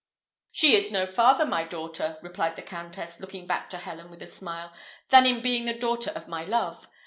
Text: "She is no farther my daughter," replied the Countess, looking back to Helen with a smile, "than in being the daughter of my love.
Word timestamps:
"She 0.51 0.75
is 0.75 0.89
no 0.91 1.05
farther 1.05 1.45
my 1.45 1.63
daughter," 1.63 2.17
replied 2.23 2.55
the 2.55 2.63
Countess, 2.63 3.19
looking 3.19 3.45
back 3.45 3.69
to 3.69 3.77
Helen 3.77 4.09
with 4.09 4.23
a 4.23 4.25
smile, 4.25 4.73
"than 5.09 5.27
in 5.27 5.41
being 5.43 5.65
the 5.65 5.77
daughter 5.77 6.09
of 6.15 6.27
my 6.27 6.43
love. 6.43 6.87